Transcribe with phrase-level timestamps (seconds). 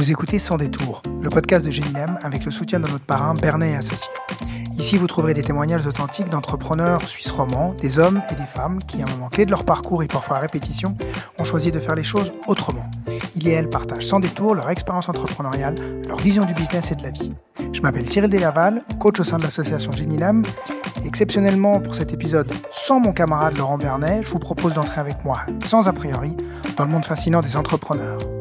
[0.00, 3.72] Vous écoutez Sans détour, le podcast de Génilem avec le soutien de notre parrain Bernet
[3.72, 4.08] et Associés.
[4.78, 9.02] Ici, vous trouverez des témoignages authentiques d'entrepreneurs suisses romans, des hommes et des femmes qui,
[9.02, 10.96] à un moment clé de leur parcours et parfois à répétition,
[11.38, 12.90] ont choisi de faire les choses autrement.
[13.36, 15.74] Ils et elles partagent sans détour leur expérience entrepreneuriale,
[16.08, 17.34] leur vision du business et de la vie.
[17.70, 20.44] Je m'appelle Cyril Delaval, coach au sein de l'association Génilem.
[21.04, 25.40] Exceptionnellement pour cet épisode, sans mon camarade Laurent Bernet, je vous propose d'entrer avec moi,
[25.66, 26.34] sans a priori,
[26.78, 28.39] dans le monde fascinant des entrepreneurs.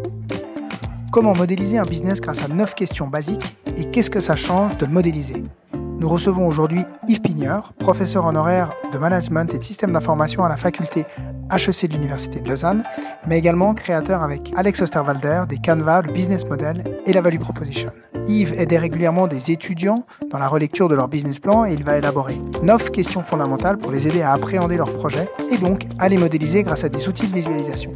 [1.11, 4.85] Comment modéliser un business grâce à 9 questions basiques et qu'est-ce que ça change de
[4.85, 10.49] modéliser Nous recevons aujourd'hui Yves Pigneur, professeur honoraire de management et de système d'information à
[10.49, 11.05] la faculté
[11.51, 12.83] HEC de l'Université de Lausanne,
[13.25, 17.89] mais également créateur avec Alex Osterwalder des Canva, le business model et la value proposition.
[18.27, 21.97] Yves aide régulièrement des étudiants dans la relecture de leur business plan et il va
[21.97, 26.17] élaborer 9 questions fondamentales pour les aider à appréhender leur projet et donc à les
[26.17, 27.95] modéliser grâce à des outils de visualisation.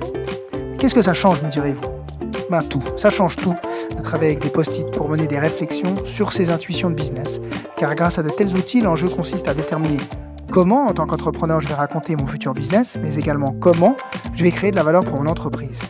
[0.79, 1.92] Qu'est-ce que ça change, me direz-vous?
[2.49, 3.55] Ben, tout, ça change tout
[3.95, 7.39] de travailler avec des post-it pour mener des réflexions sur ses intuitions de business.
[7.77, 9.97] Car grâce à de tels outils, l'enjeu consiste à déterminer
[10.51, 13.95] comment, en tant qu'entrepreneur, je vais raconter mon futur business, mais également comment
[14.33, 15.81] je vais créer de la valeur pour mon entreprise.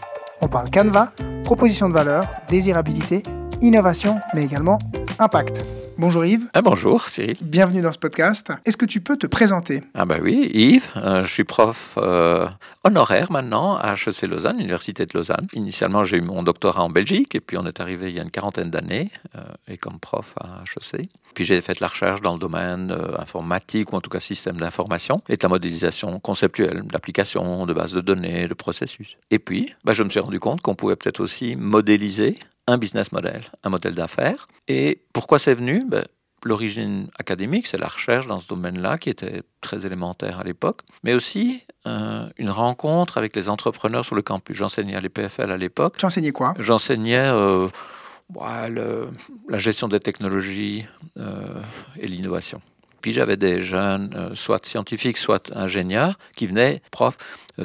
[0.41, 1.09] On parle Canva,
[1.43, 3.23] proposition de valeur, désirabilité,
[3.61, 4.77] innovation, mais également
[5.19, 5.63] impact.
[5.97, 6.49] Bonjour Yves.
[6.53, 7.37] Ah, bonjour Cyril.
[7.39, 8.51] Bienvenue dans ce podcast.
[8.65, 9.81] Est-ce que tu peux te présenter?
[9.93, 12.47] Ah bah oui, Yves, euh, je suis prof euh,
[12.83, 15.47] honoraire maintenant à HEC Lausanne, Université de Lausanne.
[15.53, 18.23] Initialement, j'ai eu mon doctorat en Belgique et puis on est arrivé il y a
[18.23, 21.09] une quarantaine d'années euh, et comme prof à HEC.
[21.35, 24.57] Puis j'ai fait de la recherche dans le domaine informatique ou en tout cas système
[24.57, 29.17] d'information et de la modélisation conceptuelle, d'application, de bases de données, de processus.
[29.31, 33.11] Et puis, bah, je me suis rendu compte qu'on pouvait peut-être aussi modéliser un business
[33.11, 34.47] model, un modèle d'affaires.
[34.67, 35.85] Et pourquoi c'est venu?
[35.87, 36.05] Ben,
[36.45, 41.13] L'origine académique, c'est la recherche dans ce domaine-là qui était très élémentaire à l'époque, mais
[41.13, 44.57] aussi euh, une rencontre avec les entrepreneurs sur le campus.
[44.57, 45.95] J'enseignais à l'EPFL à l'époque.
[45.97, 46.53] Tu enseignais quoi?
[46.59, 47.67] J'enseignais euh,
[48.37, 50.85] la gestion des technologies
[51.17, 51.61] euh,
[51.97, 52.61] et l'innovation.
[52.99, 57.17] Puis j'avais des jeunes, soit scientifiques, soit ingénieurs, qui venaient, prof,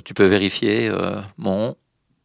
[0.05, 0.91] tu peux vérifier
[1.37, 1.77] mon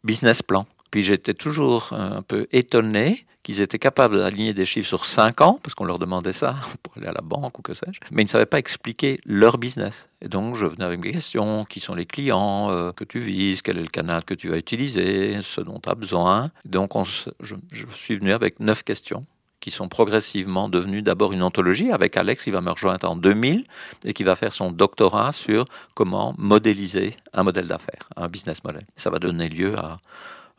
[0.03, 0.66] business plan.
[0.93, 5.59] Puis j'étais toujours un peu étonné qu'ils étaient capables d'aligner des chiffres sur 5 ans,
[5.63, 8.25] parce qu'on leur demandait ça pour aller à la banque ou que sais-je, mais ils
[8.25, 10.07] ne savaient pas expliquer leur business.
[10.21, 13.63] Et donc je venais avec des questions, qui sont les clients euh, que tu vises,
[13.63, 16.51] quel est le canal que tu vas utiliser, ce dont tu as besoin.
[16.63, 19.25] Donc on, je, je suis venu avec 9 questions
[19.61, 23.63] qui sont progressivement devenues d'abord une anthologie avec Alex qui va me rejoindre en 2000
[24.05, 25.65] et qui va faire son doctorat sur
[25.95, 28.83] comment modéliser un modèle d'affaires, un business model.
[28.95, 29.99] Ça va donner lieu à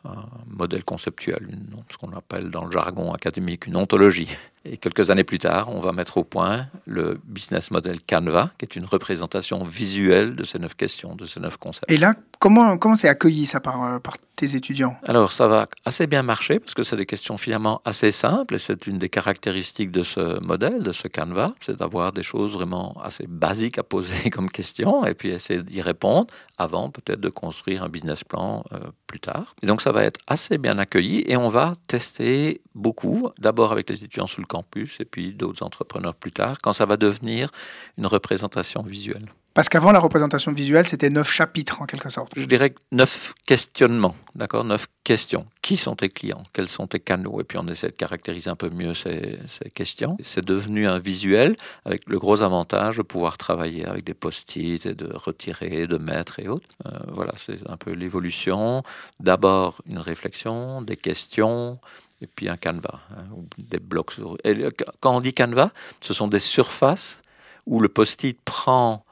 [0.05, 1.47] un modèle conceptuel,
[1.89, 4.35] ce qu'on appelle dans le jargon académique une ontologie.
[4.65, 8.65] Et quelques années plus tard, on va mettre au point le business model Canva, qui
[8.65, 11.91] est une représentation visuelle de ces neuf questions, de ces neuf concepts.
[11.91, 14.97] Et là, comment comment c'est accueilli ça par, euh, par tes étudiants?
[15.07, 18.57] Alors, ça va assez bien marcher parce que c'est des questions finalement assez simples et
[18.57, 22.95] c'est une des caractéristiques de ce modèle, de ce Canva, c'est d'avoir des choses vraiment
[23.03, 26.27] assez basiques à poser comme questions et puis essayer d'y répondre
[26.57, 29.55] avant peut-être de construire un business plan euh, plus tard.
[29.61, 33.89] Et donc, ça va être assez bien accueilli et on va tester beaucoup, d'abord avec
[33.89, 37.49] les étudiants sous le campus et puis d'autres entrepreneurs plus tard, quand ça va devenir
[37.97, 39.27] une représentation visuelle.
[39.55, 42.33] Parce qu'avant, la représentation visuelle, c'était neuf chapitres en quelque sorte.
[42.35, 45.45] Je dirais neuf questionnements, d'accord Neuf questions.
[45.61, 46.43] Qui sont tes clients?
[46.51, 47.39] Quels sont tes canaux?
[47.39, 50.17] Et puis on essaie de caractériser un peu mieux ces, ces questions.
[50.21, 51.55] C'est devenu un visuel
[51.85, 56.41] avec le gros avantage de pouvoir travailler avec des post-it et de retirer, de mettre
[56.41, 56.67] et autres.
[56.85, 58.83] Euh, voilà, c'est un peu l'évolution.
[59.21, 61.79] D'abord une réflexion, des questions,
[62.21, 63.25] et puis un canevas, hein,
[63.57, 64.13] des blocs.
[64.43, 64.67] Et
[64.99, 65.71] quand on dit canevas,
[66.01, 67.19] ce sont des surfaces
[67.65, 69.05] où le post-it prend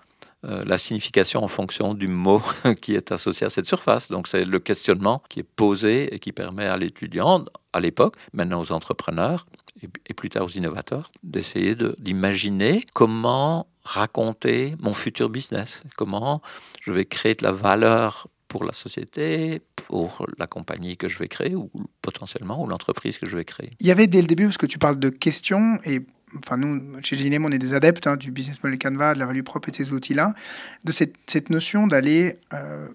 [0.45, 2.41] euh, la signification en fonction du mot
[2.81, 4.09] qui est associé à cette surface.
[4.09, 8.61] Donc c'est le questionnement qui est posé et qui permet à l'étudiant, à l'époque, maintenant
[8.61, 9.45] aux entrepreneurs
[9.81, 16.41] et, plus tard aux innovateurs, d'essayer d'imaginer comment raconter mon futur business, comment
[16.81, 21.27] je vais créer de la valeur pour la société, pour la compagnie que je vais
[21.27, 21.71] créer ou
[22.03, 23.71] potentiellement ou l'entreprise que je vais créer.
[23.79, 26.01] Il y avait dès le début, parce que tu parles de questions et
[26.37, 29.25] enfin nous, chez Ginem, on est des adeptes hein, du business model Canva, de la
[29.25, 30.35] value propre et de ces outils-là,
[30.83, 32.89] de cette, cette notion d'aller, euh,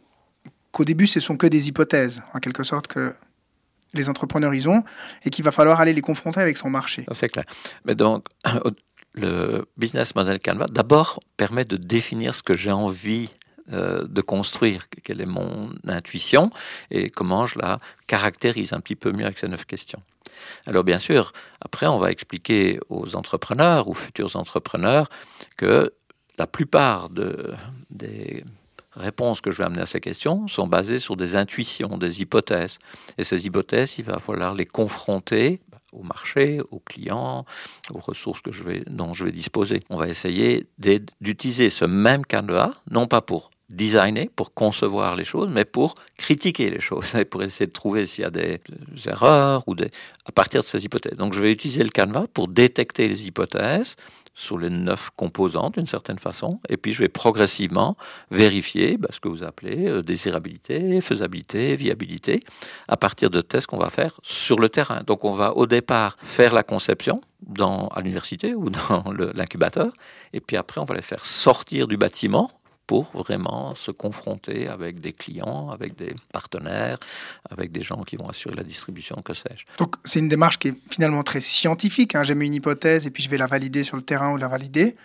[0.70, 3.12] qu'au début, ce sont que des hypothèses, en quelque sorte, que
[3.94, 4.84] les entrepreneurs ils ont,
[5.24, 7.04] et qu'il va falloir aller les confronter avec son marché.
[7.10, 7.46] C'est clair.
[7.84, 8.26] Mais donc,
[9.14, 13.28] le business model Canva, d'abord, permet de définir ce que j'ai envie
[13.72, 16.50] euh, de construire, quelle est mon intuition
[16.90, 20.02] et comment je la caractérise un petit peu mieux avec ces neuf questions.
[20.66, 25.08] Alors bien sûr, après on va expliquer aux entrepreneurs ou futurs entrepreneurs
[25.56, 25.92] que
[26.38, 27.54] la plupart de,
[27.90, 28.44] des
[28.94, 32.78] réponses que je vais amener à ces questions sont basées sur des intuitions, des hypothèses.
[33.16, 35.60] Et ces hypothèses, il va falloir les confronter
[35.92, 37.44] au marché, aux clients,
[37.92, 39.82] aux ressources que je vais, dont je vais disposer.
[39.88, 40.66] On va essayer
[41.20, 46.70] d'utiliser ce même canevas, non pas pour designer, pour concevoir les choses, mais pour critiquer
[46.70, 48.60] les choses, et pour essayer de trouver s'il y a des,
[49.06, 49.90] erreurs ou des,
[50.24, 51.16] à partir de ces hypothèses.
[51.16, 53.96] Donc je vais utiliser le canevas pour détecter les hypothèses,
[54.38, 57.96] sur les neuf composantes d'une certaine façon, et puis je vais progressivement
[58.30, 62.44] vérifier bah, ce que vous appelez euh, désirabilité, faisabilité, viabilité,
[62.86, 65.02] à partir de tests qu'on va faire sur le terrain.
[65.04, 69.02] Donc on va au départ faire la conception dans, à l'université ou dans
[69.34, 69.92] l'incubateur,
[70.32, 72.52] et puis après on va les faire sortir du bâtiment
[72.88, 76.98] pour vraiment se confronter avec des clients, avec des partenaires,
[77.50, 79.66] avec des gens qui vont assurer la distribution, que sais-je.
[79.76, 82.14] Donc c'est une démarche qui est finalement très scientifique.
[82.14, 82.24] Hein.
[82.24, 84.48] J'ai mis une hypothèse et puis je vais la valider sur le terrain ou la
[84.48, 84.96] valider.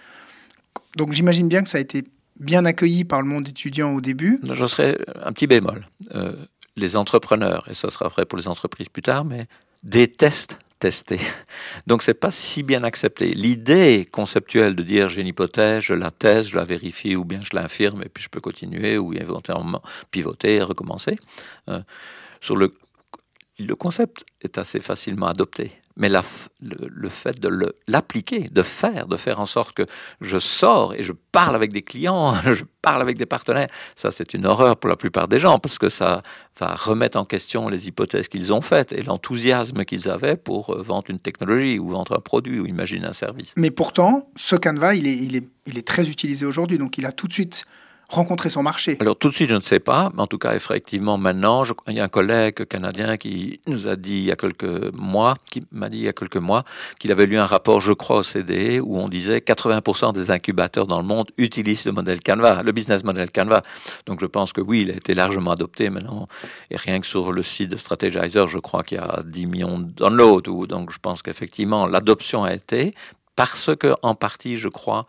[0.96, 2.06] Donc j'imagine bien que ça a été
[2.40, 4.40] bien accueilli par le monde étudiant au début.
[4.50, 5.86] Je serais un petit bémol.
[6.16, 6.38] Euh,
[6.78, 9.48] les entrepreneurs, et ça sera vrai pour les entreprises plus tard, mais
[9.84, 11.20] détestent tester.
[11.88, 13.32] Donc c'est pas si bien accepté.
[13.32, 17.40] L'idée conceptuelle de dire j'ai une hypothèse, je la teste, je la vérifie ou bien
[17.42, 19.82] je l'infirme et puis je peux continuer ou éventuellement
[20.12, 21.18] pivoter, recommencer.
[21.70, 21.82] Euh,
[22.42, 22.76] sur le,
[23.60, 29.40] le concept est assez facilement adopté mais le, fait de l'appliquer, de faire, de faire
[29.40, 29.86] en sorte que
[30.22, 34.34] je sors et je parle avec des clients, je parle avec des partenaires, ça c'est
[34.34, 36.24] une horreur pour la plupart des gens parce que ça
[36.60, 40.82] va remettre en question les hypothèses qu'ils ont faites et l'enthousiasme qu'ils avaient pour euh,
[40.82, 43.54] vendre une technologie ou vendre un produit ou imaginer un service.
[43.56, 47.28] Mais pourtant, ce Canva, il est, il est très utilisé aujourd'hui, donc il a tout
[47.28, 47.66] de suite
[48.14, 50.54] rencontrer son marché Alors tout de suite, je ne sais pas, mais en tout cas,
[50.54, 54.36] effectivement, maintenant, il y a un collègue canadien qui nous a dit il y a
[54.36, 56.64] quelques mois, qui m'a dit il y a quelques mois,
[57.00, 60.88] qu'il avait lu un rapport, je crois, au CDE, où on disait 80% des incubateurs
[60.88, 63.62] dans le monde utilisent le modèle Canva, le business model Canva.
[64.06, 66.28] Donc je pense que oui, il a été largement adopté maintenant.
[66.70, 69.80] Et rien que sur le site de Strategizer, je crois qu'il y a 10 millions
[69.80, 70.68] de downloads.
[70.68, 72.94] Donc je pense qu'effectivement, l'adoption a été,
[73.36, 75.08] parce que, en partie, je crois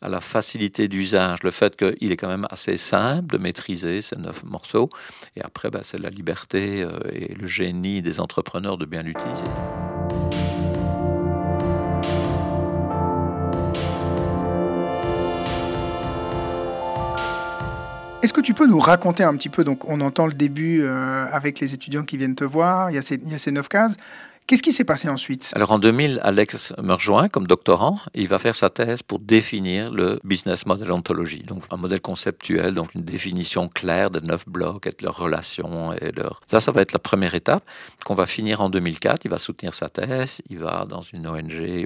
[0.00, 4.16] à la facilité d'usage, le fait qu'il est quand même assez simple de maîtriser ces
[4.16, 4.88] neuf morceaux.
[5.36, 9.44] Et après, bah, c'est la liberté euh, et le génie des entrepreneurs de bien l'utiliser.
[18.22, 21.26] Est-ce que tu peux nous raconter un petit peu, donc on entend le début euh,
[21.30, 23.94] avec les étudiants qui viennent te voir, il y a ces neuf cases,
[24.46, 25.50] Qu'est-ce qui s'est passé ensuite?
[25.56, 27.98] Alors en 2000, Alex me rejoint comme doctorant.
[28.14, 32.74] Il va faire sa thèse pour définir le business model ontologie, donc un modèle conceptuel,
[32.74, 36.40] donc une définition claire de neuf blocs et de leurs relations et leur.
[36.46, 37.64] Ça, ça va être la première étape
[38.04, 39.24] qu'on va finir en 2004.
[39.24, 40.36] Il va soutenir sa thèse.
[40.48, 41.84] Il va dans une ONG euh,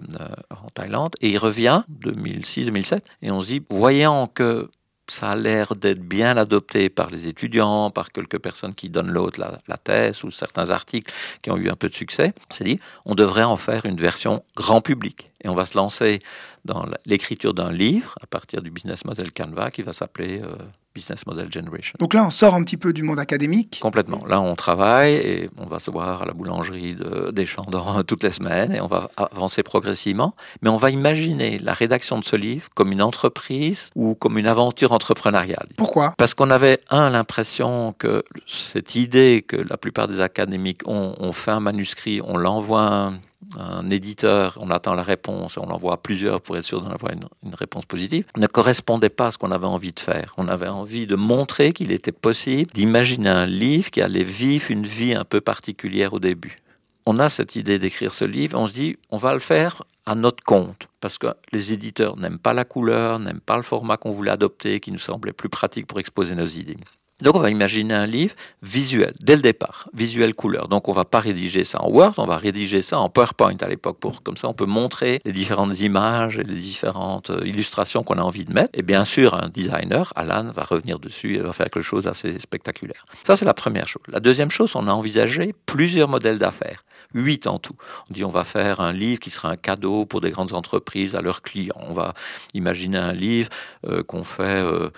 [0.51, 4.69] en Thaïlande et il revient 2006-2007 et on se dit, voyant que
[5.11, 9.41] ça a l'air d'être bien adopté par les étudiants, par quelques personnes qui donnent l'autre
[9.41, 11.13] la, thèse ou certains articles
[11.43, 12.33] qui ont eu un peu de succès.
[12.53, 15.31] C'est dit, on devrait en faire une version grand public.
[15.43, 16.23] Et on va se lancer
[16.65, 20.55] dans l'écriture d'un livre à partir du business model Canva qui va s'appeler euh,
[20.95, 21.95] Business Model Generation.
[22.01, 24.25] Donc là, on sort un petit peu du monde académique Complètement.
[24.27, 28.25] Là, on travaille et on va se voir à la boulangerie de, des Chandans toutes
[28.25, 30.35] les semaines et on va avancer progressivement.
[30.63, 34.49] Mais on va imaginer la rédaction de ce livre comme une entreprise ou comme une
[34.49, 35.69] aventure entrepreneuriale.
[35.77, 36.15] Pourquoi?
[36.19, 41.33] Parce qu'on avait, un, l'impression que cette idée que la plupart des académiques ont, on
[41.33, 43.13] fait un manuscrit, on l'envoie
[43.57, 47.13] un éditeur, on attend la réponse, on l'envoie à plusieurs pour être sûr d'en avoir
[47.13, 50.35] une, une, réponse positive, ne correspondait pas à ce qu'on avait envie de faire.
[50.37, 54.87] On avait envie de montrer qu'il était possible d'imaginer un livre qui allait vivre une
[54.87, 56.61] vie un peu particulière au début.
[57.07, 60.15] On a cette idée d'écrire ce livre, on se dit, on va le faire à
[60.15, 64.13] notre compte, parce que les éditeurs n'aiment pas la couleur, n'aiment pas le format qu'on
[64.13, 66.77] voulait adopter, qui nous semblait plus pratique pour exposer nos idées.
[67.23, 70.69] Donc on va imaginer un livre visuel, dès le départ, visuel couleur.
[70.69, 73.69] Donc on va pas rédiger ça en Word, on va rédiger ça en PowerPoint à
[73.69, 78.03] l'époque, pour comme ça on peut montrer les différentes images et les différentes euh, illustrations
[78.03, 78.71] qu'on a envie de mettre.
[78.75, 82.39] Et bien sûr, un designer, Alan, va revenir dessus et va faire quelque chose d'assez
[82.39, 83.07] spectaculaire.
[83.25, 84.03] Ça c'est la première chose.
[84.09, 86.85] La deuxième chose, on a envisagé plusieurs modèles d'affaires
[87.15, 87.75] huit en tout.
[88.09, 91.17] On dit on va faire un livre qui sera un cadeau pour des grandes entreprises
[91.17, 91.75] à leurs clients.
[91.89, 92.15] On va
[92.55, 93.49] imaginer un livre
[93.87, 94.91] euh, qu'on fait euh,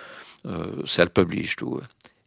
[0.85, 1.63] self-published.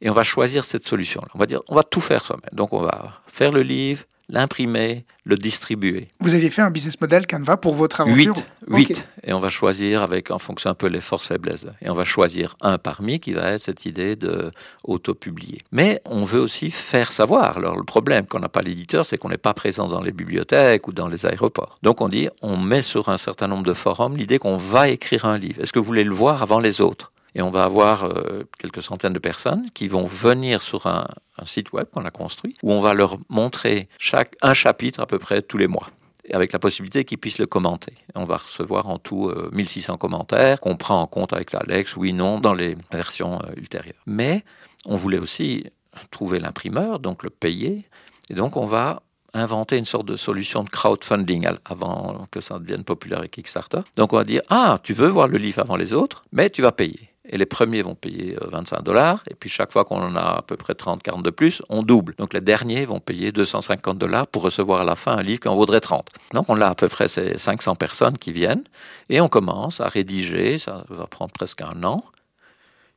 [0.00, 1.29] Et on va choisir cette solution-là.
[1.35, 2.50] On va dire, on va tout faire soi-même.
[2.53, 6.09] Donc on va faire le livre, l'imprimer, le distribuer.
[6.21, 8.35] Vous aviez fait un business model Canva pour votre aventure
[8.69, 9.07] Huit.
[9.25, 11.67] Et on va choisir avec, en fonction un peu les forces faiblesses.
[11.81, 14.50] Et on va choisir un parmi qui va être cette idée de
[14.85, 15.61] auto-publier.
[15.73, 17.59] Mais on veut aussi faire savoir.
[17.59, 20.88] Alors le problème qu'on n'a pas l'éditeur, c'est qu'on n'est pas présent dans les bibliothèques
[20.88, 21.76] ou dans les aéroports.
[21.83, 25.25] Donc on dit, on met sur un certain nombre de forums l'idée qu'on va écrire
[25.25, 25.62] un livre.
[25.62, 27.12] Est-ce que vous voulez le voir avant les autres?
[27.37, 31.07] Et on va avoir euh, quelques centaines de personnes qui vont venir sur un,
[31.45, 35.19] site web qu'on a construit, où on va leur montrer chaque, un chapitre à peu
[35.19, 35.88] près tous les mois
[36.33, 37.93] avec la possibilité qu'ils puissent le commenter.
[38.16, 42.40] On va recevoir en tout 1600 commentaires qu'on prend en compte avec l'Alex, oui, non,
[42.40, 44.02] dans les versions ultérieures.
[44.07, 44.43] Mais
[44.87, 45.66] on voulait aussi
[46.11, 47.85] trouver l'imprimeur, donc le payer,
[48.28, 49.02] et donc on va
[49.35, 53.81] inventer une sorte de solution de crowdfunding avant que ça devienne populaire avec Kickstarter.
[53.97, 56.62] Donc on va dire, ah, tu veux voir le livre avant les autres, mais tu
[56.62, 57.11] vas payer.
[57.28, 60.38] Et les premiers vont payer 25 euh, dollars, et puis chaque fois qu'on en a
[60.38, 62.14] à peu près 30, 40 de plus, on double.
[62.18, 65.49] Donc les derniers vont payer 250 dollars pour recevoir à la fin un livre qui
[65.49, 66.09] en vaudrait 30.
[66.33, 68.64] Donc on a à peu près ces 500 personnes qui viennent,
[69.09, 72.04] et on commence à rédiger, ça va prendre presque un an.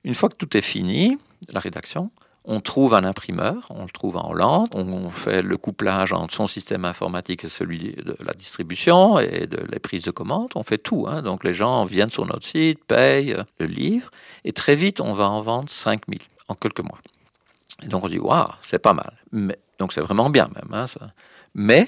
[0.03, 1.17] Une fois que tout est fini,
[1.51, 2.11] la rédaction,
[2.45, 6.47] on trouve un imprimeur, on le trouve en Hollande, on fait le couplage entre son
[6.47, 10.77] système informatique et celui de la distribution et de les prises de commande, on fait
[10.77, 11.05] tout.
[11.07, 11.21] Hein.
[11.21, 14.09] Donc les gens viennent sur notre site, payent le livre,
[14.45, 16.99] et très vite on va en vendre 5000 en quelques mois.
[17.87, 19.13] Donc on se dit, waouh, c'est pas mal.
[19.77, 20.73] Donc c'est vraiment bien même.
[20.73, 21.11] Hein, ça.
[21.53, 21.87] Mais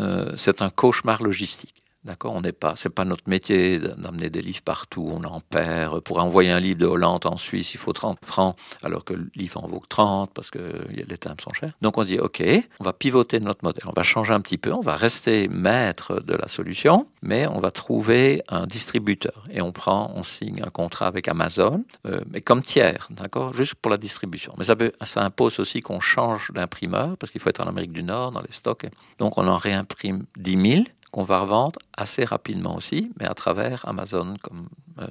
[0.00, 1.83] euh, c'est un cauchemar logistique.
[2.04, 6.00] D'accord, on n'est pas, c'est pas notre métier d'amener des livres partout, on en perd.
[6.00, 9.30] Pour envoyer un livre de Hollande en Suisse, il faut 30 francs, alors que le
[9.34, 11.72] livre en vaut 30 parce que les timbres sont chers.
[11.80, 12.42] Donc on se dit, ok,
[12.78, 16.20] on va pivoter notre modèle, on va changer un petit peu, on va rester maître
[16.20, 20.70] de la solution, mais on va trouver un distributeur et on prend, on signe un
[20.70, 24.52] contrat avec Amazon, euh, mais comme tiers, d'accord, juste pour la distribution.
[24.58, 28.02] Mais ça, ça impose aussi qu'on change d'imprimeur parce qu'il faut être en Amérique du
[28.02, 28.86] Nord dans les stocks.
[29.18, 30.84] Donc on en réimprime 10 000
[31.14, 34.68] qu'on va revendre assez rapidement aussi, mais à travers Amazon comme
[34.98, 35.06] euh,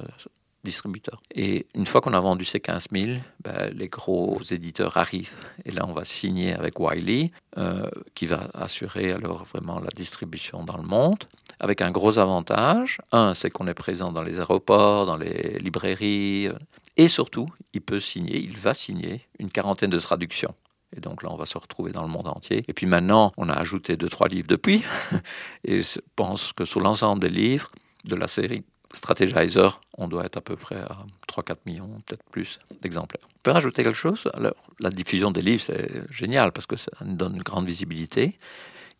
[0.66, 1.24] distributeur.
[1.34, 5.34] Et une fois qu'on a vendu ces 15 000, ben, les gros éditeurs arrivent.
[5.64, 10.66] Et là, on va signer avec Wiley, euh, qui va assurer alors vraiment la distribution
[10.66, 11.24] dans le monde,
[11.62, 13.00] avec un gros avantage.
[13.14, 16.58] Un, c'est qu'on est présent dans les aéroports, dans les librairies, euh,
[16.98, 20.54] et surtout, il peut signer, il va signer une quarantaine de traductions.
[20.96, 22.64] Et donc là, on va se retrouver dans le monde entier.
[22.68, 24.84] Et puis maintenant, on a ajouté deux, trois livres depuis.
[25.64, 27.72] Et je pense que sur l'ensemble des livres
[28.06, 32.60] de la série Strategizer, on doit être à peu près à 3-4 millions, peut-être plus
[32.82, 33.28] d'exemplaires.
[33.28, 34.28] On peut rajouter quelque chose?
[34.36, 38.38] Alors, la diffusion des livres, c'est génial parce que ça nous donne une grande visibilité.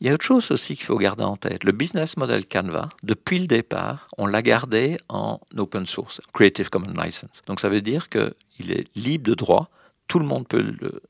[0.02, 1.64] Il y a autre chose aussi qu'il faut garder en tête.
[1.64, 6.94] Le business model Canva, depuis le départ, on l'a gardé en open source, Creative Commons
[7.02, 7.42] License.
[7.46, 9.70] Donc ça veut dire qu'il est libre de droit.
[10.08, 11.02] Tout le monde peut le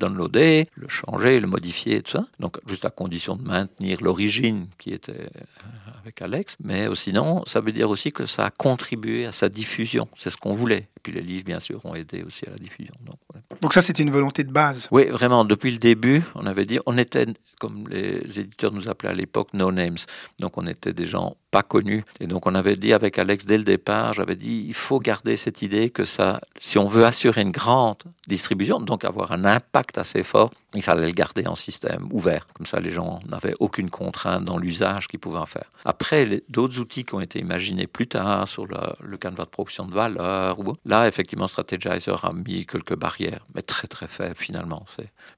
[0.00, 2.26] downloader, le changer, le modifier, tout ça.
[2.40, 6.56] Donc, juste à condition de maintenir l'origine qui était euh, avec Alex.
[6.62, 10.08] Mais sinon, ça veut dire aussi que ça a contribué à sa diffusion.
[10.16, 10.88] C'est ce qu'on voulait.
[10.96, 12.94] Et puis les livres, bien sûr, ont aidé aussi à la diffusion.
[13.04, 13.16] Donc,
[13.60, 14.88] Donc ça, c'était une volonté de base.
[14.90, 15.44] Oui, vraiment.
[15.44, 17.26] Depuis le début, on avait dit, on était,
[17.60, 19.98] comme les éditeurs nous appelaient à l'époque, no names.
[20.40, 22.04] Donc on était des gens pas connus.
[22.20, 25.38] Et donc on avait dit avec Alex dès le départ, j'avais dit, il faut garder
[25.38, 29.96] cette idée que ça, si on veut assurer une grande distribution, donc avoir un impact
[29.96, 32.46] assez fort, il fallait le garder en système ouvert.
[32.54, 35.70] Comme ça, les gens n'avaient aucune contrainte dans l'usage qu'ils pouvaient en faire.
[35.86, 39.86] Après, d'autres outils qui ont été imaginés plus tard sur le, le canevas de production
[39.86, 44.84] de valeur, là, effectivement, Strategizer a mis quelques barrières, mais très très faibles finalement.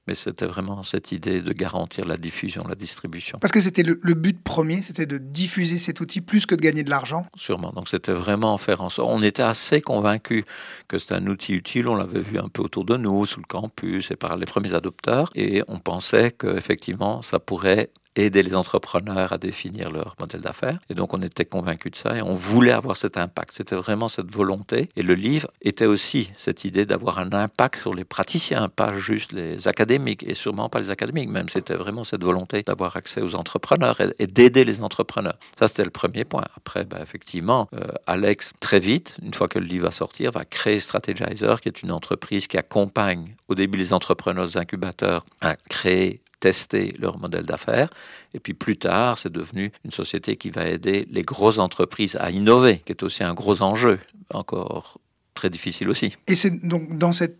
[0.07, 3.37] Mais c'était vraiment cette idée de garantir la diffusion, la distribution.
[3.39, 6.83] Parce que c'était le, but premier, c'était de diffuser cet outil plus que de gagner
[6.83, 7.71] de l'argent Sûrement.
[7.71, 9.09] Donc c'était vraiment faire en sorte.
[9.11, 10.43] On était assez convaincus
[10.87, 11.87] que c'était un outil utile.
[11.87, 14.73] On l'avait vu un peu autour de nous, sous le campus et par les premiers
[14.73, 15.29] adopteurs.
[15.35, 20.79] Et on pensait qu'effectivement, ça pourrait aider les entrepreneurs à définir leur modèle d'affaires.
[20.89, 23.53] Et donc on était convaincus de ça et on voulait avoir cet impact.
[23.53, 24.89] C'était vraiment cette volonté.
[24.95, 29.31] Et le livre était aussi cette idée d'avoir un impact sur les praticiens, pas juste
[29.31, 31.49] les académiques et sûrement pas les académiques même.
[31.49, 35.37] C'était vraiment cette volonté d'avoir accès aux entrepreneurs et, d'aider les entrepreneurs.
[35.57, 36.45] Ça c'était le premier point.
[36.55, 40.43] Après, ben, effectivement, euh, Alex très vite, une fois que le livre va sortir, va
[40.43, 46.21] créer Strategizer, qui est une entreprise qui accompagne au début les entrepreneurs incubateurs à créer
[46.39, 47.89] tester leur modèle d'affaires.
[48.33, 52.31] Et puis plus tard, c'est devenu une société qui va aider les grosses entreprises à
[52.31, 53.99] innover, qui est aussi un gros enjeu,
[54.33, 54.99] encore
[55.33, 56.15] très difficile aussi.
[56.27, 57.37] Et c'est donc dans cette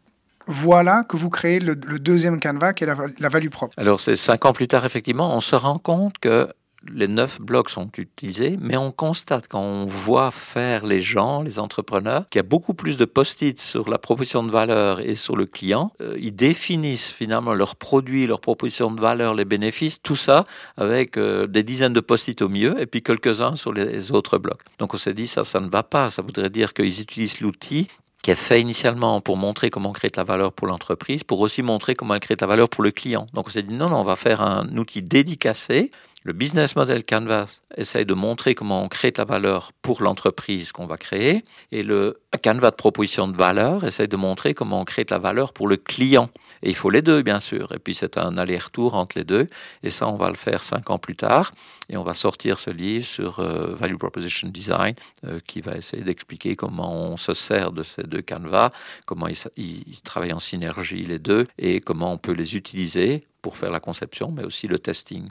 [0.47, 3.73] voie-là que vous créez le, deuxième canevas, qui est la, la value propre.
[3.77, 6.49] Alors c'est cinq ans plus tard, effectivement, on se rend compte que
[6.87, 11.59] les neuf blocs sont utilisés, mais on constate quand on voit faire les gens, les
[11.59, 15.35] entrepreneurs, qu'il y a beaucoup plus de post-it sur la proposition de valeur et sur
[15.35, 15.91] le client.
[16.01, 20.45] Euh, ils définissent finalement leurs produits, leurs propositions de valeur, les bénéfices, tout ça
[20.77, 24.61] avec euh, des dizaines de post-it au mieux et puis quelques-uns sur les autres blocs.
[24.77, 26.09] Donc on s'est dit ça, ça ne va pas.
[26.09, 27.87] Ça voudrait dire qu'ils utilisent l'outil
[28.21, 31.61] qui est fait initialement pour montrer comment créer de la valeur pour l'entreprise, pour aussi
[31.61, 33.27] montrer comment elle crée de la valeur pour le client.
[33.33, 35.91] Donc on s'est dit non, non, on va faire un outil dédicacé
[36.23, 40.73] Le business model Canvas essaye de montrer comment on crée de la valeur pour l'entreprise
[40.73, 41.45] qu'on va créer.
[41.71, 45.19] Et le Canvas de proposition de valeur essaye de montrer comment on crée de la
[45.19, 46.29] valeur pour le client.
[46.61, 47.71] Et il faut les deux, bien sûr.
[47.71, 49.47] Et puis c'est un aller-retour entre les deux.
[49.81, 51.53] Et ça, on va le faire cinq ans plus tard.
[51.87, 56.03] Et on va sortir ce livre sur euh, Value Proposition Design euh, qui va essayer
[56.03, 58.71] d'expliquer comment on se sert de ces deux canevas,
[59.05, 63.57] comment ils, ils travaillent en synergie les deux et comment on peut les utiliser pour
[63.57, 65.29] faire la conception, mais aussi le testing.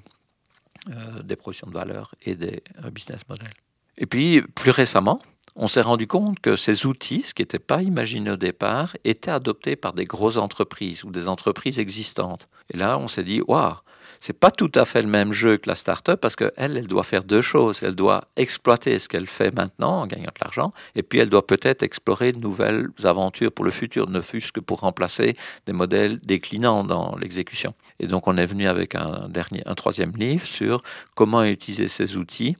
[0.90, 3.52] Euh, des propositions de valeur et des euh, business models.
[3.98, 5.20] Et puis, plus récemment,
[5.56, 9.30] on s'est rendu compte que ces outils, ce qui n'était pas imaginé au départ, étaient
[9.30, 12.48] adoptés par des grosses entreprises ou des entreprises existantes.
[12.72, 13.74] Et là, on s'est dit, waouh,
[14.20, 17.04] c'est pas tout à fait le même jeu que la start-up parce qu'elle, elle doit
[17.04, 17.82] faire deux choses.
[17.82, 21.46] Elle doit exploiter ce qu'elle fait maintenant en gagnant de l'argent, et puis elle doit
[21.46, 26.18] peut-être explorer de nouvelles aventures pour le futur, ne fût-ce que pour remplacer des modèles
[26.20, 27.74] déclinants dans l'exécution.
[28.00, 30.82] Et donc, on est venu avec un, dernier, un troisième livre sur
[31.14, 32.56] comment utiliser ces outils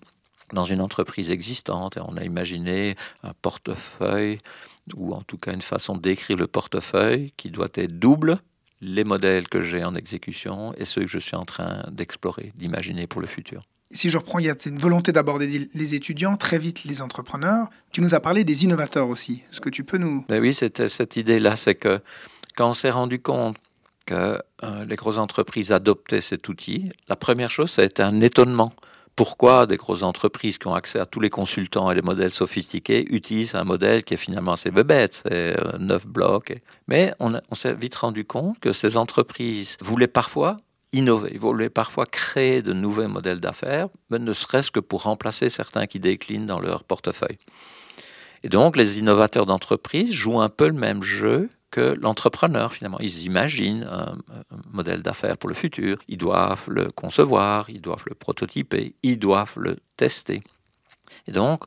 [0.53, 1.97] dans une entreprise existante.
[1.97, 4.41] Et on a imaginé un portefeuille,
[4.95, 8.41] ou en tout cas une façon d'écrire le portefeuille qui doit être double
[8.81, 13.07] les modèles que j'ai en exécution et ceux que je suis en train d'explorer, d'imaginer
[13.07, 13.61] pour le futur.
[13.91, 17.69] Si je reprends, il y a une volonté d'aborder les étudiants, très vite les entrepreneurs.
[17.91, 19.43] Tu nous as parlé des innovateurs aussi.
[19.51, 20.27] Est-ce que tu peux nous...
[20.29, 22.01] Ben oui, c'était cette idée-là, c'est que
[22.55, 23.57] quand on s'est rendu compte
[24.05, 28.21] que euh, les grosses entreprises adoptaient cet outil, la première chose, ça a été un
[28.21, 28.73] étonnement.
[29.19, 33.05] Pourquoi des grosses entreprises qui ont accès à tous les consultants et les modèles sophistiqués
[33.13, 36.57] utilisent un modèle qui est finalement assez bébête, c'est euh, neuf blocs.
[36.87, 40.59] Mais on, s'est vite rendu compte que ces entreprises voulaient parfois
[40.93, 45.89] innover, voulaient parfois créer de nouveaux modèles d'affaires, mais ne serait-ce que pour remplacer certains
[45.89, 47.39] qui déclinent dans leur portefeuille.
[48.45, 52.99] Et donc, les innovateurs d'entreprise jouent un peu le même jeu que l'entrepreneur, finalement.
[53.01, 54.17] Ils imaginent un,
[54.73, 59.55] modèle d'affaires pour le futur, ils doivent le concevoir, ils doivent le prototyper, ils doivent
[59.57, 60.43] le tester.
[61.27, 61.65] Et donc,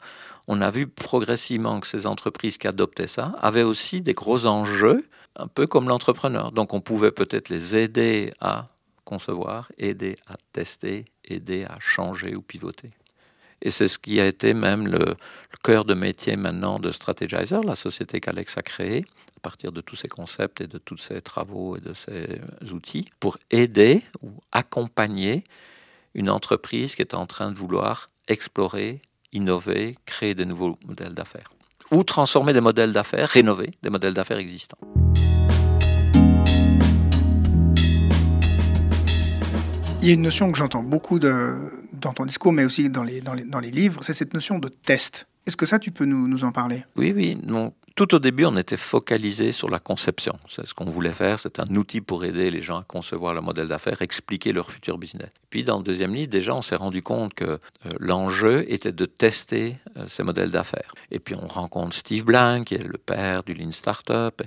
[0.47, 5.07] on a vu progressivement que ces entreprises qui adoptaient ça avaient aussi des gros enjeux,
[5.35, 6.51] un peu comme l'entrepreneur.
[6.51, 8.67] Donc, on pouvait peut-être les aider à
[9.05, 12.91] concevoir, aider à tester, aider à changer ou pivoter.
[13.61, 15.15] Et c'est ce qui a été même le, le,
[15.63, 19.05] cœur de métier maintenant de Strategizer, la société qu'Alex a créée,
[19.41, 22.39] partir de tous ces concepts et de tous ces travaux et de ces
[22.71, 25.43] outils pour aider ou accompagner
[26.13, 29.01] une entreprise qui est en train de vouloir explorer,
[29.33, 31.51] innover, créer de nouveaux modèles d'affaires
[31.91, 34.77] ou transformer des modèles d'affaires, rénover des modèles d'affaires existants.
[40.01, 41.55] Il y a une notion que j'entends beaucoup de,
[41.93, 44.57] dans ton discours, mais aussi dans les, dans les, dans les livres, c'est cette notion
[44.57, 45.27] de test.
[45.45, 46.85] Est-ce que ça, tu peux nous, nous en parler?
[46.95, 47.37] Oui, oui.
[47.45, 47.73] Non.
[47.95, 50.39] Tout au début, on était focalisé sur la conception.
[50.47, 51.37] C'est ce qu'on voulait faire.
[51.37, 54.97] C'est un outil pour aider les gens à concevoir le modèle d'affaires, expliquer leur futur
[54.97, 55.29] business.
[55.49, 57.59] Puis, dans le deuxième livre, déjà, on s'est rendu compte que euh,
[57.99, 60.93] l'enjeu était de tester euh, ces modèles d'affaires.
[61.11, 64.41] Et puis, on rencontre Steve Blank, qui est le père du Lean Startup,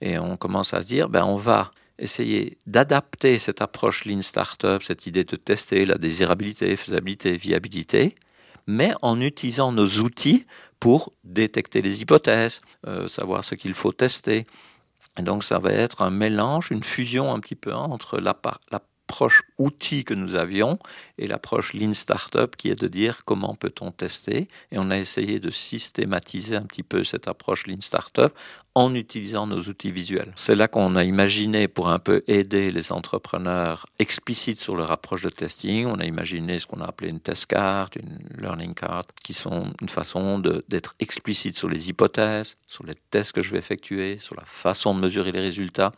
[0.00, 4.82] et on commence à se dire, ben, on va essayer d'adapter cette approche Lean Startup,
[4.82, 8.16] cette idée de tester la désirabilité, faisabilité, viabilité,
[8.68, 10.46] mais en utilisant nos outils
[10.78, 14.46] pour détecter les hypothèses, euh, savoir ce qu'il faut tester.
[15.18, 18.38] Donc ça va être un mélange, une fusion un petit peu entre la,
[18.70, 20.78] la l'approche outil que nous avions
[21.16, 24.48] et l'approche Lean Startup qui est de dire comment peut-on tester.
[24.70, 28.30] Et on a essayé de systématiser un petit peu cette approche Lean Startup
[28.74, 30.30] en utilisant nos outils visuels.
[30.36, 35.22] C'est là qu'on a imaginé pour un peu aider les entrepreneurs explicites sur leur approche
[35.22, 35.86] de testing.
[35.86, 39.72] On a imaginé ce qu'on a appelé une test card, une learning card, qui sont
[39.80, 44.36] une façon d'être explicite sur les hypothèses, sur les tests que je vais effectuer, sur
[44.36, 45.92] la façon de mesurer les résultats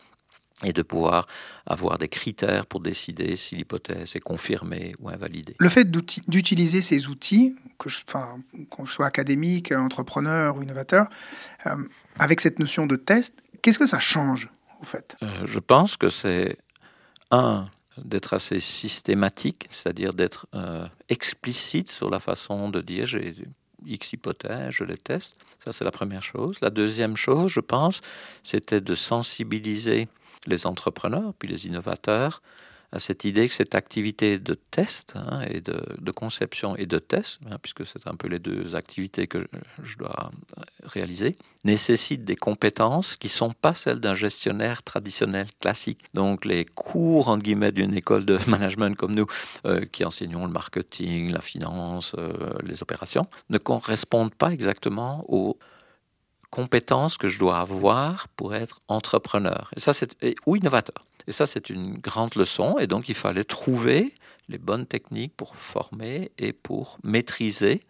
[0.63, 1.27] et de pouvoir
[1.65, 5.55] avoir des critères pour décider si l'hypothèse est confirmée ou invalidée.
[5.59, 11.07] Le fait d'utiliser ces outils, que je, enfin, qu'on sois académique, entrepreneur ou innovateur,
[11.65, 11.75] euh,
[12.19, 14.49] avec cette notion de test, qu'est-ce que ça change
[14.81, 15.15] au fait?
[15.23, 16.57] Euh, Je pense que c'est
[17.31, 23.35] un d'être assez systématique, c'est-à-dire d'être euh, explicite sur la façon de dire j'ai
[23.85, 25.35] X hypothèses, je les teste.
[25.63, 26.57] Ça, c'est la première chose.
[26.61, 28.01] La deuxième chose, je pense,
[28.43, 30.07] c'était de sensibiliser
[30.47, 32.41] les entrepreneurs, puis les innovateurs,
[32.93, 37.39] à cette idée que cette activité de test hein, et de, conception et de test,
[37.49, 39.47] hein, puisque c'est un peu les deux activités que
[39.81, 40.31] je dois
[40.83, 46.01] réaliser, nécessite des compétences qui ne sont pas celles d'un gestionnaire traditionnel classique.
[46.13, 49.27] Donc les cours, entre guillemets, d'une école de management comme nous,
[49.65, 52.33] euh, qui enseignons le marketing, la finance, euh,
[52.65, 55.57] les opérations, ne correspondent pas exactement aux
[56.51, 59.71] compétences que je dois avoir pour être entrepreneur.
[59.75, 61.03] Et ça, c'est ou innovateur.
[61.27, 62.77] Et ça, c'est une grande leçon.
[62.77, 64.13] Et donc, il fallait trouver
[64.49, 67.81] les bonnes techniques pour former et pour maîtriser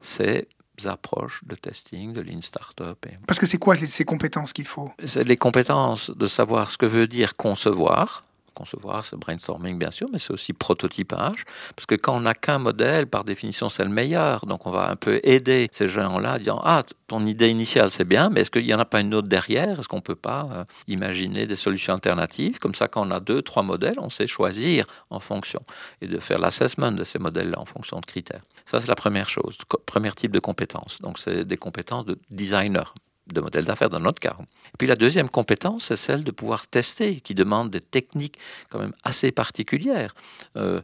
[0.00, 0.46] ces
[0.84, 2.98] approches de testing, de Lean Startup.
[3.26, 4.90] Parce que c'est quoi ces compétences qu'il faut?
[5.04, 8.24] C'est les compétences de savoir ce que veut dire concevoir,
[8.58, 11.40] concevoir, c'est brainstorming bien sûr, mais c'est aussi prototypage,
[11.76, 14.46] parce que quand on n'a qu'un modèle, par définition, c'est le meilleur.
[14.46, 18.08] Donc on va un peu aider ces gens-là, en disant ah ton idée initiale c'est
[18.16, 19.78] bien, mais est-ce qu'il n'y en a pas une autre derrière?
[19.78, 22.58] Est-ce qu'on peut pas euh, imaginer des solutions alternatives?
[22.58, 25.62] Comme ça, quand on a deux, trois modèles, on sait choisir en fonction
[26.02, 28.42] et de faire l'assessment de ces modèles-là en fonction de critères.
[28.66, 31.00] Ça c'est la première chose, premier type de compétences.
[31.00, 32.94] Donc c'est des compétences de designer
[33.32, 34.36] de modèle d'affaires dans notre cas.
[34.40, 38.38] Et puis la deuxième compétence, c'est celle de pouvoir tester, qui demande des techniques
[38.70, 40.14] quand même assez particulières,
[40.56, 40.80] euh,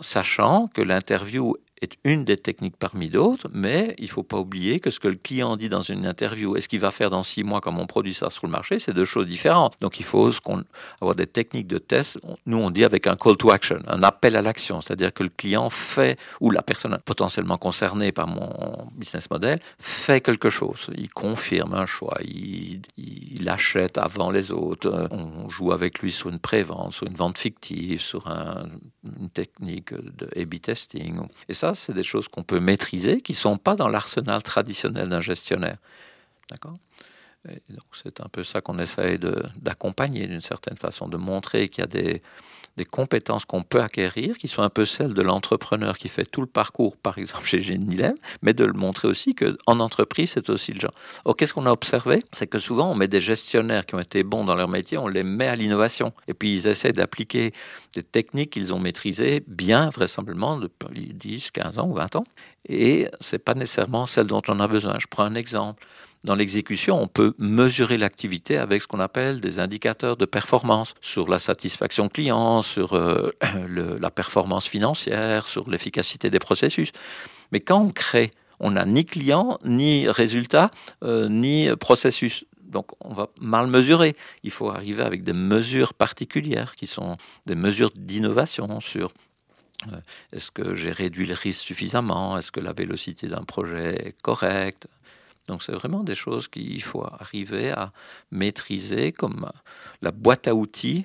[0.00, 4.80] sachant que l'interview est une des techniques parmi d'autres, mais il ne faut pas oublier
[4.80, 7.22] que ce que le client dit dans une interview et ce qu'il va faire dans
[7.22, 9.74] six mois quand on produit ça sur le marché, c'est deux choses différentes.
[9.80, 10.30] Donc il faut
[11.00, 12.18] avoir des techniques de test.
[12.46, 15.28] Nous, on dit avec un call to action, un appel à l'action, c'est-à-dire que le
[15.28, 20.88] client fait, ou la personne potentiellement concernée par mon business model, fait quelque chose.
[20.96, 26.28] Il confirme un choix, il, il achète avant les autres, on joue avec lui sur
[26.28, 31.18] une prévente, sur une vente fictive, sur une technique de A-B testing.
[31.48, 35.08] Et ça, c'est des choses qu'on peut maîtriser, qui ne sont pas dans l'arsenal traditionnel
[35.08, 35.78] d'un gestionnaire.
[36.50, 36.76] D'accord?
[37.92, 39.18] C'est un peu ça qu'on essaye
[39.56, 42.22] d'accompagner d'une certaine façon, de montrer qu'il y a des,
[42.76, 46.40] des compétences qu'on peut acquérir, qui sont un peu celles de l'entrepreneur qui fait tout
[46.40, 50.72] le parcours, par exemple chez Genilem, mais de le montrer aussi qu'en entreprise, c'est aussi
[50.72, 50.94] le genre.
[51.24, 52.24] Or, qu'est-ce qu'on a observé?
[52.32, 55.08] C'est que souvent, on met des gestionnaires qui ont été bons dans leur métier, on
[55.08, 56.12] les met à l'innovation.
[56.28, 57.52] Et puis, ils essaient d'appliquer
[57.94, 62.24] des techniques qu'ils ont maîtrisées bien, vraisemblablement, depuis 10, 15 ans ou 20 ans.
[62.68, 64.94] Et ce n'est pas nécessairement celles dont on a besoin.
[64.98, 65.84] Je prends un exemple
[66.24, 71.28] dans l'exécution, on peut mesurer l'activité avec ce qu'on appelle des indicateurs de performance sur
[71.28, 73.32] la satisfaction client, sur euh,
[74.00, 76.92] la performance financière, sur l'efficacité des processus.
[77.50, 78.30] Mais quand on crée,
[78.60, 80.70] on n'a ni client, ni résultat,
[81.02, 82.44] euh, ni processus.
[82.62, 84.16] Donc on va mal mesurer.
[84.44, 89.12] Il faut arriver avec des mesures particulières qui sont des mesures d'innovation sur
[89.88, 89.96] euh,
[90.32, 92.38] est-ce que j'ai réduit le risque suffisamment?
[92.38, 94.86] Est-ce que la vélocité d'un projet est correcte?
[95.52, 97.92] Donc c'est vraiment des choses qu'il faut arriver à
[98.30, 99.50] maîtriser comme
[100.00, 101.04] la boîte à outils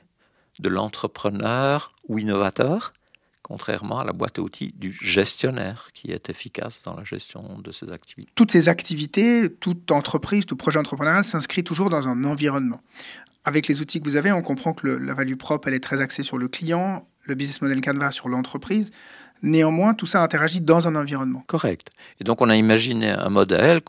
[0.60, 2.94] de l'entrepreneur ou innovateur,
[3.42, 7.74] contrairement à la boîte à outils du gestionnaire qui est efficace dans la gestion de
[7.74, 8.32] ces activités.
[8.36, 12.82] Toutes ces activités, toute entreprise, tout projet entrepreneurial s'inscrit toujours dans un environnement.
[13.44, 16.00] Avec les outils que vous avez, on comprend que la value propre, elle est très
[16.00, 18.92] axée sur le client, le business model Canva sur l'entreprise.
[19.44, 21.44] Néanmoins, tout ça interagit dans un environnement.
[21.48, 21.90] Correct.
[22.20, 23.82] Et donc, on a imaginé un modèle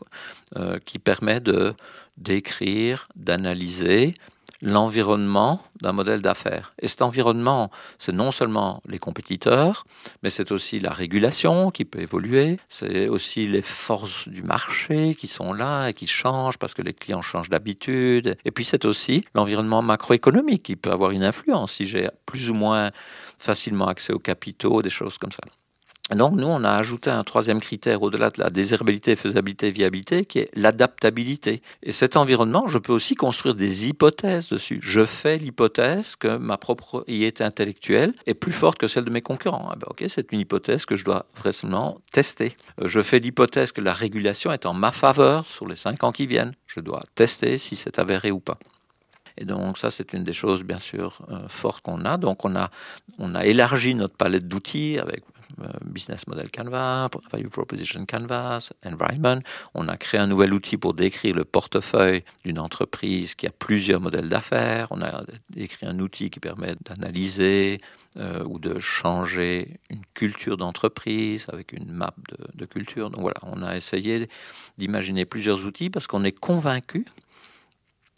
[0.55, 1.73] euh, qui permet de
[2.17, 4.13] d'écrire, d'analyser
[4.61, 6.73] l'environnement d'un modèle d'affaires.
[6.81, 9.85] Et cet environnement, c'est non seulement les compétiteurs,
[10.23, 15.27] mais c'est aussi la régulation qui peut évoluer, c'est aussi les forces du marché qui
[15.27, 18.35] sont là et qui changent parce que les clients changent d'habitude.
[18.45, 22.53] Et puis c'est aussi l'environnement macroéconomique qui peut avoir une influence si j'ai plus ou
[22.53, 22.91] moins
[23.37, 25.41] facilement accès aux capitaux, des choses comme ça.
[26.15, 30.39] Donc nous, on a ajouté un troisième critère au-delà de la désirabilité, faisabilité, viabilité, qui
[30.39, 31.61] est l'adaptabilité.
[31.83, 34.79] Et cet environnement, je peux aussi construire des hypothèses dessus.
[34.81, 39.69] Je fais l'hypothèse que ma propriété intellectuelle est plus forte que celle de mes concurrents.
[39.71, 41.59] Ah ben ok, c'est une hypothèse que je dois vraisemblablement
[42.11, 42.55] tester.
[42.81, 46.11] Euh, je fais l'hypothèse que la régulation est en ma faveur sur les cinq ans
[46.11, 46.53] qui viennent.
[46.67, 48.57] Je dois tester si c'est avéré ou pas.
[49.37, 52.17] Et donc ça, c'est une des choses, bien sûr, euh, fortes qu'on a.
[52.17, 52.71] Donc on a,
[53.19, 55.23] on a élargi notre palette d'outils avec
[55.83, 59.41] business Model Canvas, Value Proposition Canvas, Environment.
[59.73, 64.01] On a créé un nouvel outil pour décrire le portefeuille d'une entreprise qui a plusieurs
[64.01, 64.87] modèles d'affaires.
[64.91, 65.23] On a
[65.55, 67.81] écrit un outil qui permet d'analyser
[68.17, 72.13] euh, ou de changer une culture d'entreprise avec une map
[72.55, 73.09] de, culture.
[73.09, 74.27] Donc voilà, on a essayé
[74.77, 77.05] d'imaginer plusieurs outils parce qu'on est convaincu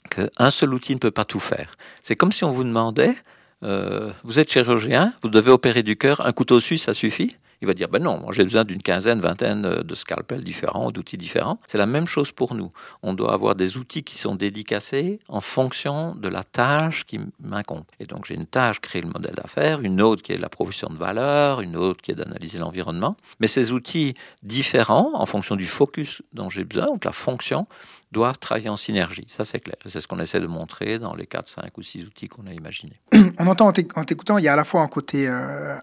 [0.10, 1.72] qu'un seul outil ne peut pas tout faire.
[2.04, 3.16] C'est comme si on vous demandait
[3.64, 7.68] euh, vous êtes chirurgien, vous devez opérer du cœur, un couteau suisse, ça suffit il
[7.68, 11.60] va dire, ben non, j'ai besoin d'une quinzaine, vingtaine euh, de scalpels différents, d'outils différents.
[11.68, 12.72] C'est la même chose pour nous.
[13.04, 17.84] On doit avoir des outils qui sont dédicacés en fonction de la tâche qui m'incombe.
[18.00, 20.90] Et donc j'ai une tâche, créer le modèle d'affaires, une autre qui est la provision
[20.90, 23.16] de valeur, une autre qui est d'analyser l'environnement.
[23.40, 27.68] Mais ces outils différents, en fonction du focus dont j'ai besoin, donc la fonction,
[28.12, 29.26] doivent travailler en synergie.
[29.28, 29.78] Ça, c'est clair.
[29.86, 32.54] C'est ce qu'on essaie de montrer dans les 4, 5 ou 6 outils qu'on a
[32.54, 33.00] imaginés.
[33.40, 35.28] On entend en t'écoutant, il y a à la fois un côté...
[35.28, 35.76] Euh,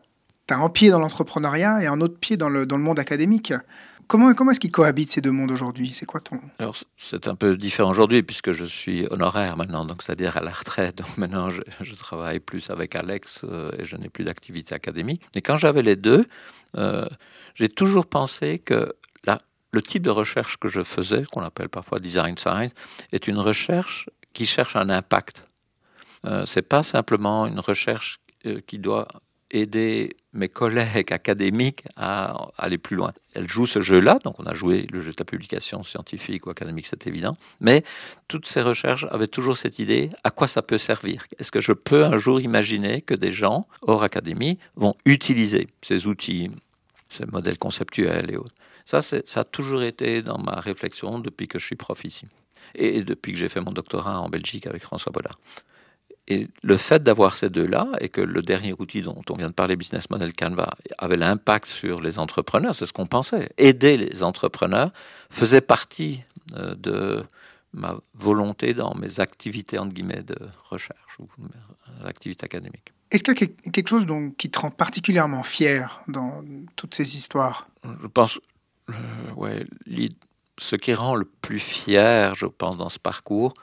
[0.46, 2.98] tu as un pied dans l'entrepreneuriat et un autre pied dans le, dans le monde
[2.98, 3.52] académique.
[4.08, 5.92] Comment, comment est-ce qu'ils cohabitent ces deux mondes aujourd'hui?
[5.94, 6.40] C'est quoi ton...
[6.58, 10.50] Alors, c'est un peu différent aujourd'hui puisque je suis honoraire maintenant, donc c'est-à-dire à la
[10.50, 10.96] retraite.
[10.96, 15.22] Donc maintenant, je, travaille plus avec Alex euh, et je n'ai plus d'activité académique.
[15.34, 16.26] Mais quand j'avais les deux,
[16.76, 17.06] euh,
[17.54, 19.38] j'ai toujours pensé que la,
[19.78, 22.72] le type de recherche que je faisais, qu'on appelle parfois design science,
[23.12, 25.44] est une recherche qui cherche un impact.
[26.24, 29.06] Euh, c'est pas simplement une recherche euh, qui doit
[29.52, 33.12] aider mes collègues académiques à aller plus loin.
[33.34, 36.50] Elle joue ce jeu-là, donc on a joué le jeu de la publication scientifique ou
[36.50, 37.84] académique, c'est évident, mais
[38.26, 41.24] toutes ces recherches avaient toujours cette idée, à quoi ça peut servir?
[41.38, 46.08] Est-ce que je peux un jour imaginer que des gens hors académie vont utiliser ces
[46.08, 46.50] outils,
[47.10, 48.57] ces modèles conceptuels et autres?
[48.88, 52.24] Ça, ça a toujours été dans ma réflexion depuis que je suis prof ici
[52.74, 55.38] et depuis que j'ai fait mon doctorat en Belgique avec François Bollard.
[56.26, 59.52] Et le fait d'avoir ces deux-là, et que le dernier outil dont on vient de
[59.52, 63.50] parler, Business Model Canva, avait l'impact sur les entrepreneurs, c'est ce qu'on pensait.
[63.58, 64.90] Aider les entrepreneurs
[65.28, 66.22] faisait partie
[66.56, 67.22] euh, de
[67.74, 70.38] ma volonté dans mes activités, entre guillemets, de
[70.70, 71.28] recherche ou
[72.06, 72.94] activités académiques.
[73.10, 76.42] Est-ce qu'il y a quelque chose donc, qui te rend particulièrement fier dans
[76.74, 77.68] toutes ces histoires?
[77.84, 78.40] Je pense,
[79.36, 79.66] ouais,
[80.58, 83.54] ce qui rend le plus fier, je pense, dans ce parcours,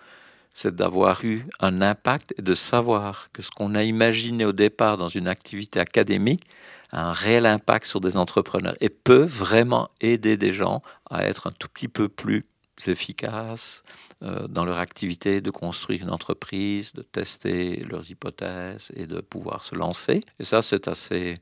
[0.53, 4.97] c'est d'avoir eu un impact et de savoir que ce qu'on a imaginé au départ
[4.97, 6.45] dans une activité académique
[6.91, 11.47] a un réel impact sur des entrepreneurs et peut vraiment aider des gens à être
[11.47, 12.45] un tout petit peu plus
[12.87, 13.83] efficaces
[14.23, 19.63] euh, dans leur activité, de construire une entreprise, de tester leurs hypothèses et de pouvoir
[19.63, 20.23] se lancer.
[20.39, 21.39] Et ça, c'est assez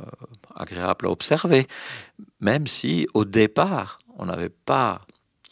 [0.00, 0.04] euh,
[0.54, 1.66] agréable à observer,
[2.40, 5.02] même si au départ, on n'avait pas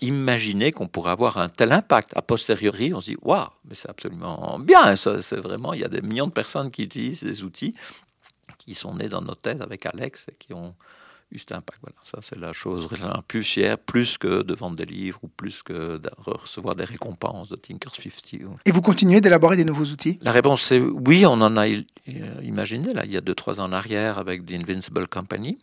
[0.00, 2.12] imaginé qu'on pourrait avoir un tel impact.
[2.16, 5.88] A posteriori, on se dit, waouh, mais c'est absolument bien, c'est vraiment, il y a
[5.88, 7.74] des millions de personnes qui utilisent des outils
[8.58, 10.74] qui sont nés dans nos têtes avec Alex et qui ont
[11.50, 11.80] impact.
[11.80, 15.28] Voilà, ça c'est la chose la plus chère, plus que de vendre des livres ou
[15.28, 18.60] plus que de recevoir des récompenses de Thinkers 50.
[18.64, 20.18] Et vous continuez d'élaborer des nouveaux outils?
[20.22, 21.66] La réponse c'est oui, on en a
[22.42, 25.58] imaginé là, il y a deux trois ans en arrière avec The Invincible Company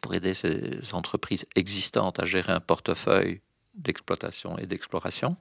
[0.00, 3.40] pour aider ces entreprises existantes à gérer un portefeuille
[3.76, 5.36] d'exploitation et d'exploration.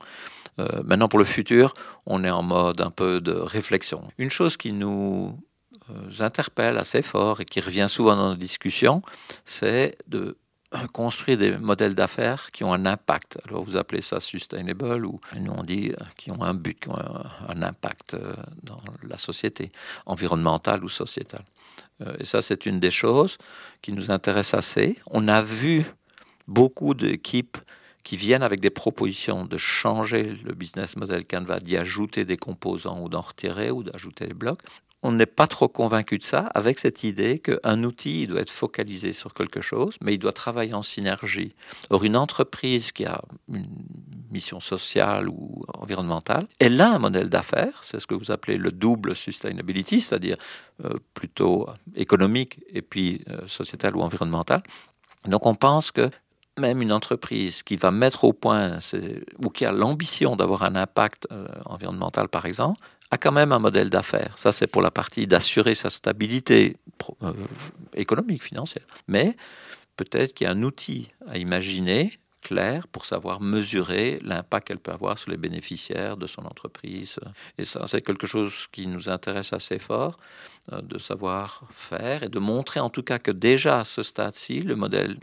[0.59, 1.73] Euh, maintenant, pour le futur,
[2.05, 4.09] on est en mode un peu de réflexion.
[4.17, 5.54] Une chose qui nous euh,
[6.19, 9.01] interpelle assez fort et qui revient souvent dans nos discussions,
[9.43, 10.37] c'est de
[10.91, 13.37] construire des modèles d'affaires qui ont un impact.
[13.47, 16.89] Alors vous appelez ça sustainable ou nous on dit euh, qui ont un but, qui
[16.89, 18.17] ont un, impact
[18.63, 19.71] dans la société,
[20.05, 21.45] environnementale ou sociétale.
[22.19, 23.37] Et ça c'est une des choses
[23.81, 24.97] qui nous intéresse assez.
[25.07, 25.85] On a vu
[26.47, 27.57] beaucoup d'équipes
[28.03, 33.01] qui viennent avec des propositions de changer le business model Canva, d'y ajouter des composants
[33.01, 34.61] ou d'en retirer ou d'ajouter des blocs.
[35.07, 38.49] On n'est pas trop convaincu de ça avec cette idée qu'un outil il doit être
[38.49, 41.53] focalisé sur quelque chose, mais il doit travailler en synergie.
[41.91, 43.67] Or, une entreprise qui a une
[44.31, 48.71] mission sociale ou environnementale, elle a un modèle d'affaires, c'est ce que vous appelez le
[48.71, 50.37] double sustainability, c'est-à-dire
[50.83, 54.63] euh, plutôt économique et puis euh, sociétal ou environnemental.
[55.27, 56.09] Donc on pense que
[56.59, 58.79] même une entreprise qui va mettre au point
[59.43, 62.79] ou qui a l'ambition d'avoir un impact euh, environnemental, par exemple,
[63.15, 64.37] a quand même un modèle d'affaires.
[64.37, 66.77] Ça, c'est pour la partie d'assurer sa stabilité
[67.23, 67.33] euh,
[67.95, 68.85] économique, financière.
[69.07, 69.35] Mais
[69.97, 74.91] peut-être qu'il y a un outil à imaginer clair pour savoir mesurer l'impact qu'elle peut
[74.91, 77.19] avoir sur les bénéficiaires de son entreprise.
[77.57, 80.19] Et ça, c'est quelque chose qui nous intéresse assez fort
[80.71, 84.61] euh, de savoir faire et de montrer en tout cas que déjà à ce stade-ci,
[84.61, 85.17] le modèle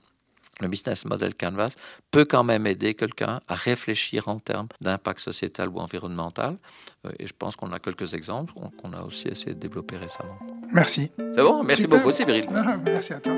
[0.60, 1.74] le business model Canvas
[2.10, 6.56] peut quand même aider quelqu'un à réfléchir en termes d'impact sociétal ou environnemental.
[7.06, 10.38] Euh, et je pense qu'on a quelques exemples qu'on a aussi essayé de développer récemment.
[10.72, 11.10] Merci.
[11.34, 11.62] C'est bon?
[11.64, 12.48] Merci beaucoup, Cyril.
[12.84, 13.32] Merci à toi.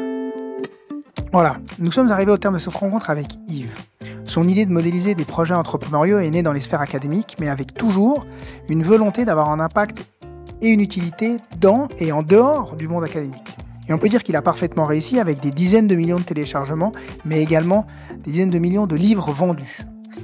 [1.33, 3.77] Voilà, nous sommes arrivés au terme de cette rencontre avec Yves.
[4.25, 7.75] Son idée de modéliser des projets entrepreneuriaux est née dans les sphères académiques, mais avec
[7.75, 8.25] toujours
[8.69, 10.05] une volonté d'avoir un impact
[10.63, 13.57] et une utilité dans et en dehors du monde académique.
[13.89, 16.93] Et on peut dire qu'il a parfaitement réussi avec des dizaines de millions de téléchargements,
[17.25, 17.87] mais également
[18.25, 19.81] des dizaines de millions de livres vendus.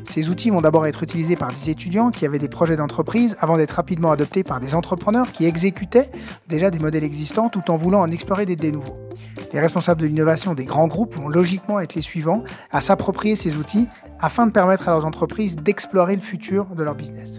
[0.08, 3.56] Ces outils vont d'abord être utilisés par des étudiants qui avaient des projets d'entreprise avant
[3.56, 6.10] d'être rapidement adoptés par des entrepreneurs qui exécutaient
[6.48, 8.96] déjà des modèles existants tout en voulant en explorer des, nouveaux.
[9.52, 13.56] Les responsables de l'innovation des grands groupes vont logiquement être les suivants à s'approprier ces
[13.56, 13.88] outils
[14.20, 17.38] afin de permettre à leurs entreprises d'explorer le futur de leur business.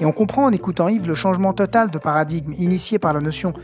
[0.00, 3.54] Et on comprend en écoutant Yves le changement total de paradigme initié par la notion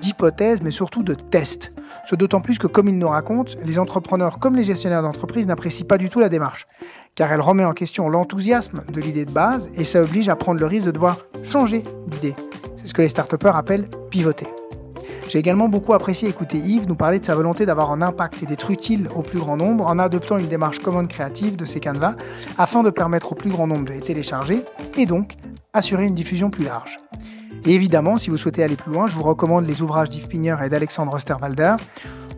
[0.00, 1.72] d'hypothèses, mais surtout de tests.
[2.06, 5.86] Ce d'autant plus que, comme il nous raconte, les entrepreneurs comme les gestionnaires d'entreprise n'apprécient
[5.86, 6.66] pas du tout la démarche,
[7.14, 10.60] car elle remet en question l'enthousiasme de l'idée de base et ça oblige à prendre
[10.60, 12.34] le risque de devoir changer d'idée.
[12.76, 14.46] C'est ce que les start appellent pivoter.
[15.28, 18.46] J'ai également beaucoup apprécié écouter Yves nous parler de sa volonté d'avoir un impact et
[18.46, 22.16] d'être utile au plus grand nombre en adoptant une démarche commune créative de ces canevas
[22.58, 24.62] afin de permettre au plus grand nombre de les télécharger
[24.98, 25.36] et donc
[25.72, 26.98] assurer une diffusion plus large.
[27.64, 30.56] Et évidemment, si vous souhaitez aller plus loin, je vous recommande les ouvrages d'Yves Pigner
[30.64, 31.76] et d'Alexandre Osterwalder,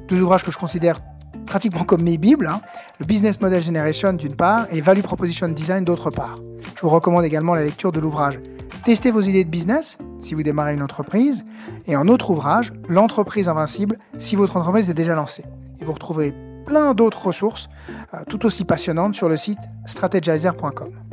[0.09, 1.01] deux ouvrages que je considère
[1.47, 2.61] pratiquement comme mes bibles, hein.
[2.99, 6.37] le Business Model Generation d'une part et Value Proposition Design d'autre part.
[6.77, 8.39] Je vous recommande également la lecture de l'ouvrage
[8.85, 11.45] Testez vos idées de business si vous démarrez une entreprise
[11.87, 15.45] et un autre ouvrage, L'entreprise invincible si votre entreprise est déjà lancée.
[15.81, 16.35] Et vous retrouverez
[16.67, 17.69] plein d'autres ressources
[18.13, 21.04] euh, tout aussi passionnantes sur le site strategizer.com.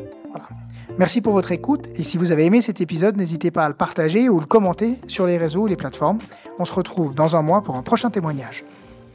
[0.97, 3.73] Merci pour votre écoute et si vous avez aimé cet épisode, n'hésitez pas à le
[3.73, 6.19] partager ou le commenter sur les réseaux ou les plateformes.
[6.59, 8.63] On se retrouve dans un mois pour un prochain témoignage.